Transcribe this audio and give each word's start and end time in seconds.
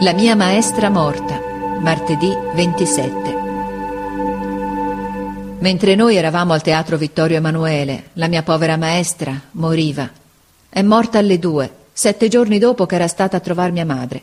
La 0.00 0.12
mia 0.12 0.36
maestra 0.36 0.90
morta, 0.90 1.40
martedì 1.80 2.30
27. 2.54 3.34
Mentre 5.58 5.94
noi 5.94 6.16
eravamo 6.16 6.52
al 6.52 6.60
teatro 6.60 6.98
Vittorio 6.98 7.38
Emanuele, 7.38 8.10
la 8.12 8.28
mia 8.28 8.42
povera 8.42 8.76
maestra 8.76 9.40
moriva. 9.52 10.10
È 10.68 10.82
morta 10.82 11.16
alle 11.16 11.38
due, 11.38 11.70
sette 11.94 12.28
giorni 12.28 12.58
dopo 12.58 12.84
che 12.84 12.96
era 12.96 13.08
stata 13.08 13.38
a 13.38 13.40
trovare 13.40 13.72
mia 13.72 13.86
madre. 13.86 14.22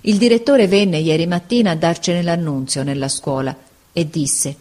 Il 0.00 0.16
direttore 0.16 0.66
venne 0.66 0.98
ieri 0.98 1.28
mattina 1.28 1.70
a 1.70 1.76
darcene 1.76 2.24
l'annunzio 2.24 2.82
nella 2.82 3.08
scuola 3.08 3.56
e 3.92 4.08
disse 4.10 4.56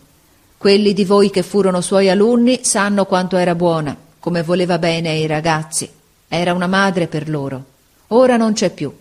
Quelli 0.57 0.93
di 0.93 1.05
voi 1.05 1.31
che 1.31 1.41
furono 1.41 1.81
suoi 1.81 2.07
alunni 2.07 2.59
sanno 2.63 3.05
quanto 3.05 3.37
era 3.37 3.55
buona, 3.55 3.97
come 4.19 4.43
voleva 4.43 4.77
bene 4.77 5.09
ai 5.09 5.25
ragazzi. 5.25 5.89
Era 6.27 6.53
una 6.53 6.67
madre 6.67 7.07
per 7.07 7.29
loro. 7.29 7.65
Ora 8.09 8.37
non 8.37 8.53
c'è 8.53 8.69
più. 8.69 8.93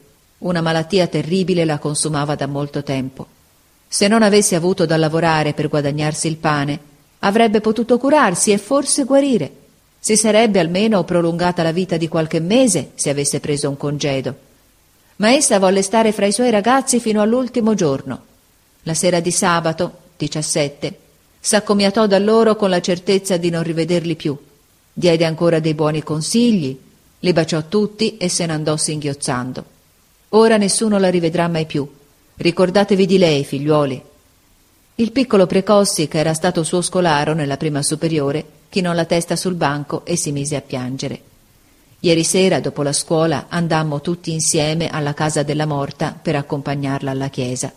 Una 0.44 0.60
malattia 0.60 1.06
terribile 1.06 1.64
la 1.64 1.78
consumava 1.78 2.34
da 2.34 2.46
molto 2.46 2.82
tempo. 2.82 3.26
Se 3.88 4.08
non 4.08 4.22
avesse 4.22 4.54
avuto 4.54 4.84
da 4.84 4.98
lavorare 4.98 5.54
per 5.54 5.68
guadagnarsi 5.68 6.26
il 6.26 6.36
pane, 6.36 6.78
avrebbe 7.20 7.62
potuto 7.62 7.96
curarsi 7.96 8.52
e 8.52 8.58
forse 8.58 9.04
guarire. 9.04 9.50
Si 9.98 10.18
sarebbe 10.18 10.60
almeno 10.60 11.02
prolungata 11.04 11.62
la 11.62 11.72
vita 11.72 11.96
di 11.96 12.08
qualche 12.08 12.40
mese 12.40 12.90
se 12.94 13.08
avesse 13.08 13.40
preso 13.40 13.70
un 13.70 13.78
congedo. 13.78 14.34
Ma 15.16 15.30
essa 15.30 15.58
volle 15.58 15.80
stare 15.80 16.12
fra 16.12 16.26
i 16.26 16.32
suoi 16.32 16.50
ragazzi 16.50 17.00
fino 17.00 17.22
all'ultimo 17.22 17.72
giorno. 17.72 18.24
La 18.82 18.92
sera 18.92 19.20
di 19.20 19.30
sabato, 19.30 19.92
17, 20.18 20.98
s'accomiatò 21.40 22.06
da 22.06 22.18
loro 22.18 22.54
con 22.56 22.68
la 22.68 22.82
certezza 22.82 23.38
di 23.38 23.48
non 23.48 23.62
rivederli 23.62 24.14
più. 24.14 24.36
Diede 24.92 25.24
ancora 25.24 25.58
dei 25.58 25.72
buoni 25.72 26.02
consigli, 26.02 26.78
li 27.20 27.32
baciò 27.32 27.62
tutti 27.66 28.18
e 28.18 28.28
se 28.28 28.44
ne 28.44 28.52
andò 28.52 28.76
singhiozzando. 28.76 29.72
Ora 30.36 30.56
nessuno 30.56 30.98
la 30.98 31.10
rivedrà 31.10 31.46
mai 31.46 31.64
più. 31.64 31.88
Ricordatevi 32.36 33.06
di 33.06 33.18
lei, 33.18 33.44
figliuoli. 33.44 34.02
Il 34.96 35.12
piccolo 35.12 35.46
Precossi, 35.46 36.08
che 36.08 36.18
era 36.18 36.34
stato 36.34 36.64
suo 36.64 36.82
scolaro 36.82 37.34
nella 37.34 37.56
prima 37.56 37.82
superiore, 37.82 38.44
chinò 38.68 38.92
la 38.92 39.04
testa 39.04 39.36
sul 39.36 39.54
banco 39.54 40.04
e 40.04 40.16
si 40.16 40.32
mise 40.32 40.56
a 40.56 40.60
piangere. 40.60 41.20
Ieri 42.00 42.24
sera, 42.24 42.58
dopo 42.58 42.82
la 42.82 42.92
scuola, 42.92 43.46
andammo 43.48 44.00
tutti 44.00 44.32
insieme 44.32 44.88
alla 44.88 45.14
casa 45.14 45.44
della 45.44 45.66
morta 45.66 46.18
per 46.20 46.34
accompagnarla 46.34 47.12
alla 47.12 47.28
chiesa. 47.28 47.72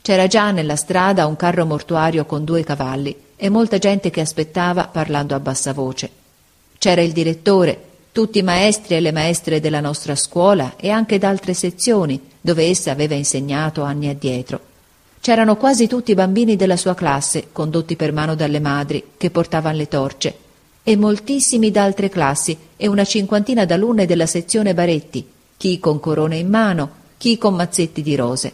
C'era 0.00 0.28
già 0.28 0.52
nella 0.52 0.76
strada 0.76 1.26
un 1.26 1.34
carro 1.34 1.66
mortuario 1.66 2.24
con 2.26 2.44
due 2.44 2.62
cavalli 2.62 3.14
e 3.34 3.48
molta 3.48 3.78
gente 3.78 4.10
che 4.10 4.20
aspettava 4.20 4.86
parlando 4.86 5.34
a 5.34 5.40
bassa 5.40 5.72
voce. 5.72 6.08
C'era 6.78 7.00
il 7.00 7.10
direttore, 7.10 7.87
tutti 8.18 8.40
i 8.40 8.42
maestri 8.42 8.96
e 8.96 9.00
le 9.00 9.12
maestre 9.12 9.60
della 9.60 9.78
nostra 9.78 10.16
scuola 10.16 10.74
e 10.74 10.90
anche 10.90 11.18
d'altre 11.18 11.54
sezioni 11.54 12.20
dove 12.40 12.64
essa 12.64 12.90
aveva 12.90 13.14
insegnato 13.14 13.84
anni 13.84 14.08
addietro. 14.08 14.58
C'erano 15.20 15.56
quasi 15.56 15.86
tutti 15.86 16.10
i 16.10 16.16
bambini 16.16 16.56
della 16.56 16.76
sua 16.76 16.96
classe, 16.96 17.50
condotti 17.52 17.94
per 17.94 18.12
mano 18.12 18.34
dalle 18.34 18.58
madri, 18.58 19.10
che 19.16 19.30
portavano 19.30 19.76
le 19.76 19.86
torce, 19.86 20.36
e 20.82 20.96
moltissimi 20.96 21.70
d'altre 21.70 22.08
classi 22.08 22.58
e 22.76 22.88
una 22.88 23.04
cinquantina 23.04 23.64
d'alunne 23.64 24.04
della 24.04 24.26
sezione 24.26 24.74
Baretti, 24.74 25.24
chi 25.56 25.78
con 25.78 26.00
corone 26.00 26.38
in 26.38 26.48
mano, 26.48 26.90
chi 27.18 27.38
con 27.38 27.54
mazzetti 27.54 28.02
di 28.02 28.16
rose. 28.16 28.52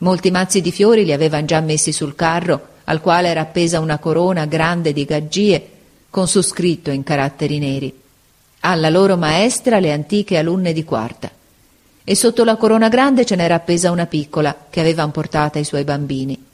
Molti 0.00 0.30
mazzi 0.30 0.60
di 0.60 0.70
fiori 0.70 1.06
li 1.06 1.14
avevano 1.14 1.46
già 1.46 1.60
messi 1.60 1.92
sul 1.92 2.14
carro, 2.14 2.60
al 2.84 3.00
quale 3.00 3.28
era 3.28 3.40
appesa 3.40 3.80
una 3.80 3.96
corona 3.96 4.44
grande 4.44 4.92
di 4.92 5.06
gaggie, 5.06 5.68
con 6.10 6.28
su 6.28 6.42
scritto 6.42 6.90
in 6.90 7.02
caratteri 7.02 7.58
neri 7.58 8.00
alla 8.64 8.90
loro 8.90 9.16
maestra 9.16 9.80
le 9.80 9.92
antiche 9.92 10.38
alunne 10.38 10.72
di 10.72 10.84
quarta. 10.84 11.30
E 12.04 12.14
sotto 12.14 12.44
la 12.44 12.56
corona 12.56 12.88
grande 12.88 13.24
ce 13.24 13.36
n'era 13.36 13.56
appesa 13.56 13.90
una 13.90 14.06
piccola 14.06 14.66
che 14.70 14.80
avevano 14.80 15.10
portata 15.10 15.58
i 15.58 15.64
suoi 15.64 15.84
bambini. 15.84 16.46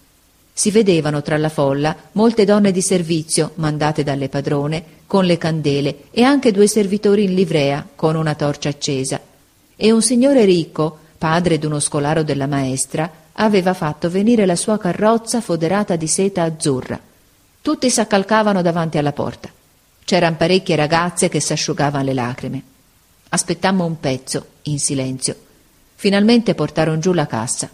Si 0.52 0.70
vedevano 0.70 1.22
tra 1.22 1.36
la 1.36 1.48
folla 1.48 1.94
molte 2.12 2.44
donne 2.44 2.72
di 2.72 2.82
servizio 2.82 3.52
mandate 3.56 4.02
dalle 4.02 4.28
padrone 4.28 4.82
con 5.06 5.24
le 5.24 5.38
candele 5.38 6.04
e 6.10 6.22
anche 6.22 6.50
due 6.50 6.66
servitori 6.66 7.24
in 7.24 7.34
livrea 7.34 7.86
con 7.94 8.16
una 8.16 8.34
torcia 8.34 8.68
accesa. 8.68 9.20
E 9.76 9.92
un 9.92 10.02
signore 10.02 10.44
ricco, 10.44 10.98
padre 11.16 11.58
d'uno 11.58 11.78
scolaro 11.78 12.22
della 12.22 12.46
maestra, 12.46 13.10
aveva 13.34 13.72
fatto 13.72 14.10
venire 14.10 14.46
la 14.46 14.56
sua 14.56 14.78
carrozza 14.78 15.40
foderata 15.40 15.94
di 15.96 16.08
seta 16.08 16.42
azzurra. 16.42 16.98
Tutti 17.62 17.88
s'accalcavano 17.88 18.62
davanti 18.62 18.98
alla 18.98 19.12
porta. 19.12 19.50
C'eran 20.08 20.38
parecchie 20.38 20.74
ragazze 20.74 21.28
che 21.28 21.38
s'asciugavano 21.38 22.02
le 22.02 22.14
lacrime. 22.14 22.62
Aspettammo 23.28 23.84
un 23.84 24.00
pezzo, 24.00 24.46
in 24.62 24.78
silenzio. 24.78 25.36
Finalmente 25.96 26.54
portarono 26.54 26.98
giù 26.98 27.12
la 27.12 27.26
cassa. 27.26 27.68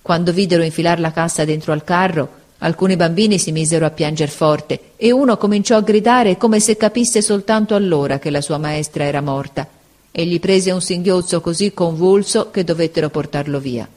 Quando 0.00 0.32
videro 0.32 0.62
infilar 0.62 1.00
la 1.00 1.10
cassa 1.10 1.44
dentro 1.44 1.72
al 1.72 1.82
carro, 1.82 2.28
alcuni 2.58 2.94
bambini 2.94 3.40
si 3.40 3.50
misero 3.50 3.86
a 3.86 3.90
pianger 3.90 4.28
forte 4.28 4.92
e 4.94 5.10
uno 5.10 5.36
cominciò 5.36 5.76
a 5.76 5.80
gridare 5.80 6.36
come 6.36 6.60
se 6.60 6.76
capisse 6.76 7.20
soltanto 7.20 7.74
allora 7.74 8.20
che 8.20 8.30
la 8.30 8.40
sua 8.40 8.58
maestra 8.58 9.02
era 9.02 9.20
morta 9.20 9.66
e 10.12 10.26
gli 10.26 10.38
prese 10.38 10.70
un 10.70 10.80
singhiozzo 10.80 11.40
così 11.40 11.74
convulso 11.74 12.52
che 12.52 12.62
dovettero 12.62 13.10
portarlo 13.10 13.58
via. 13.58 13.88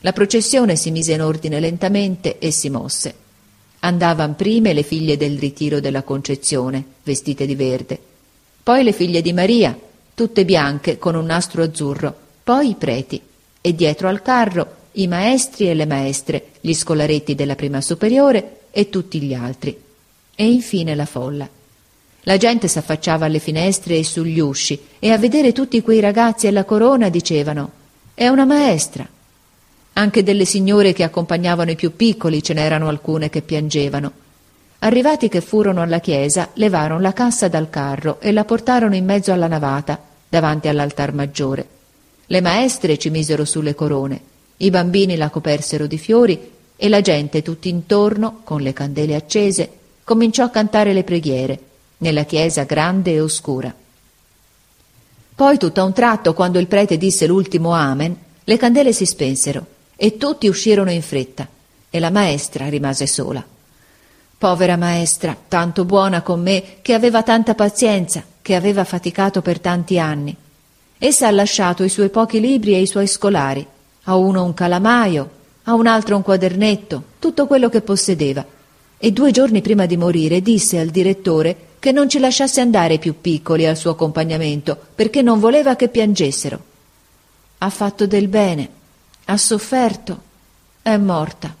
La 0.00 0.12
processione 0.12 0.76
si 0.76 0.90
mise 0.90 1.14
in 1.14 1.22
ordine 1.22 1.58
lentamente 1.58 2.38
e 2.38 2.50
si 2.50 2.68
mosse. 2.68 3.14
Andavan 3.84 4.36
prime 4.36 4.72
le 4.72 4.84
figlie 4.84 5.16
del 5.16 5.38
ritiro 5.38 5.80
della 5.80 6.02
Concezione, 6.02 6.84
vestite 7.02 7.46
di 7.46 7.56
verde, 7.56 7.98
poi 8.62 8.84
le 8.84 8.92
figlie 8.92 9.20
di 9.20 9.32
Maria, 9.32 9.76
tutte 10.14 10.44
bianche 10.44 10.98
con 10.98 11.16
un 11.16 11.24
nastro 11.24 11.64
azzurro, 11.64 12.14
poi 12.44 12.70
i 12.70 12.74
preti, 12.76 13.20
e 13.60 13.74
dietro 13.74 14.06
al 14.08 14.22
carro 14.22 14.80
i 14.92 15.08
maestri 15.08 15.68
e 15.68 15.74
le 15.74 15.86
maestre, 15.86 16.50
gli 16.60 16.74
scolaretti 16.74 17.34
della 17.34 17.56
prima 17.56 17.80
superiore 17.80 18.60
e 18.70 18.88
tutti 18.88 19.20
gli 19.20 19.34
altri. 19.34 19.76
E 20.34 20.44
infine 20.44 20.94
la 20.94 21.06
folla. 21.06 21.48
La 22.20 22.36
gente 22.36 22.68
s'affacciava 22.68 23.26
alle 23.26 23.40
finestre 23.40 23.96
e 23.96 24.04
sugli 24.04 24.38
usci 24.38 24.78
e 25.00 25.10
a 25.10 25.18
vedere 25.18 25.50
tutti 25.50 25.82
quei 25.82 25.98
ragazzi 25.98 26.46
alla 26.46 26.64
corona 26.64 27.08
dicevano 27.08 27.70
È 28.14 28.28
una 28.28 28.44
maestra. 28.44 29.08
Anche 29.94 30.22
delle 30.22 30.46
signore 30.46 30.94
che 30.94 31.02
accompagnavano 31.02 31.72
i 31.72 31.76
più 31.76 31.94
piccoli 31.94 32.42
ce 32.42 32.54
n'erano 32.54 32.88
alcune 32.88 33.28
che 33.28 33.42
piangevano. 33.42 34.20
Arrivati 34.78 35.28
che 35.28 35.40
furono 35.40 35.82
alla 35.82 36.00
chiesa, 36.00 36.48
levarono 36.54 37.00
la 37.00 37.12
cassa 37.12 37.48
dal 37.48 37.68
carro 37.68 38.18
e 38.20 38.32
la 38.32 38.44
portarono 38.44 38.96
in 38.96 39.04
mezzo 39.04 39.32
alla 39.32 39.46
navata, 39.46 40.00
davanti 40.28 40.68
all'altar 40.68 41.12
maggiore. 41.12 41.66
Le 42.26 42.40
maestre 42.40 42.96
ci 42.96 43.10
misero 43.10 43.44
sulle 43.44 43.74
corone, 43.74 44.20
i 44.56 44.70
bambini 44.70 45.16
la 45.16 45.28
copersero 45.28 45.86
di 45.86 45.98
fiori 45.98 46.50
e 46.74 46.88
la 46.88 47.00
gente 47.02 47.42
tutt'intorno, 47.42 48.40
con 48.42 48.62
le 48.62 48.72
candele 48.72 49.14
accese, 49.14 49.70
cominciò 50.04 50.44
a 50.44 50.50
cantare 50.50 50.94
le 50.94 51.04
preghiere, 51.04 51.58
nella 51.98 52.24
chiesa 52.24 52.64
grande 52.64 53.12
e 53.12 53.20
oscura. 53.20 53.72
Poi, 55.34 55.58
tutto 55.58 55.80
a 55.80 55.84
un 55.84 55.92
tratto, 55.92 56.32
quando 56.32 56.58
il 56.58 56.66
prete 56.66 56.96
disse 56.96 57.26
l'ultimo 57.26 57.72
Amen, 57.72 58.16
le 58.42 58.56
candele 58.56 58.92
si 58.92 59.06
spensero 59.06 59.71
e 60.02 60.16
tutti 60.16 60.48
uscirono 60.48 60.90
in 60.90 61.00
fretta 61.00 61.46
e 61.88 62.00
la 62.00 62.10
maestra 62.10 62.68
rimase 62.68 63.06
sola. 63.06 63.40
Povera 64.36 64.76
maestra, 64.76 65.36
tanto 65.46 65.84
buona 65.84 66.22
con 66.22 66.42
me, 66.42 66.78
che 66.82 66.92
aveva 66.92 67.22
tanta 67.22 67.54
pazienza, 67.54 68.24
che 68.42 68.56
aveva 68.56 68.82
faticato 68.82 69.42
per 69.42 69.60
tanti 69.60 70.00
anni. 70.00 70.36
Essa 70.98 71.28
ha 71.28 71.30
lasciato 71.30 71.84
i 71.84 71.88
suoi 71.88 72.08
pochi 72.08 72.40
libri 72.40 72.74
e 72.74 72.80
i 72.80 72.86
suoi 72.88 73.06
scolari, 73.06 73.64
a 74.02 74.16
uno 74.16 74.42
un 74.42 74.52
calamaio, 74.54 75.30
a 75.62 75.74
un 75.74 75.86
altro 75.86 76.16
un 76.16 76.22
quadernetto, 76.22 77.04
tutto 77.20 77.46
quello 77.46 77.68
che 77.68 77.82
possedeva. 77.82 78.44
E 78.98 79.12
due 79.12 79.30
giorni 79.30 79.60
prima 79.60 79.86
di 79.86 79.96
morire 79.96 80.42
disse 80.42 80.80
al 80.80 80.88
direttore 80.88 81.56
che 81.78 81.92
non 81.92 82.08
ci 82.08 82.18
lasciasse 82.18 82.60
andare 82.60 82.94
i 82.94 82.98
più 82.98 83.20
piccoli 83.20 83.66
al 83.66 83.76
suo 83.76 83.92
accompagnamento, 83.92 84.76
perché 84.96 85.22
non 85.22 85.38
voleva 85.38 85.76
che 85.76 85.86
piangessero. 85.86 86.60
Ha 87.58 87.70
fatto 87.70 88.08
del 88.08 88.26
bene 88.26 88.80
ha 89.24 89.36
sofferto, 89.36 90.22
è 90.82 90.96
morta. 90.96 91.54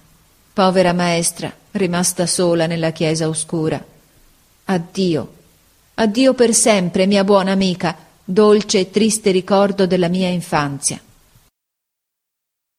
Povera 0.52 0.92
maestra, 0.92 1.52
rimasta 1.72 2.26
sola 2.26 2.66
nella 2.66 2.90
chiesa 2.90 3.28
oscura. 3.28 3.82
Addio, 4.64 5.32
addio 5.94 6.34
per 6.34 6.54
sempre, 6.54 7.06
mia 7.06 7.24
buona 7.24 7.52
amica, 7.52 7.96
dolce 8.24 8.80
e 8.80 8.90
triste 8.90 9.30
ricordo 9.30 9.86
della 9.86 10.08
mia 10.08 10.28
infanzia. 10.28 11.00